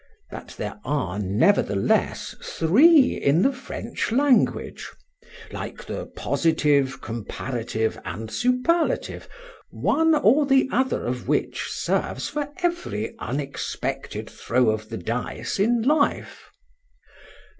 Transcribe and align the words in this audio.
that 0.31 0.55
there 0.57 0.79
are, 0.83 1.19
nevertheless, 1.19 2.33
three 2.43 3.19
in 3.21 3.43
the 3.43 3.53
French 3.53 4.11
language: 4.11 4.89
like 5.51 5.85
the 5.85 6.07
positive, 6.15 7.01
comparative, 7.01 7.99
and 8.03 8.31
superlative, 8.31 9.29
one 9.69 10.15
or 10.15 10.47
the 10.47 10.67
other 10.71 11.05
of 11.05 11.27
which 11.27 11.65
serves 11.69 12.27
for 12.27 12.49
every 12.63 13.13
unexpected 13.19 14.27
throw 14.27 14.71
of 14.71 14.89
the 14.89 14.97
dice 14.97 15.59
in 15.59 15.83
life. 15.83 16.49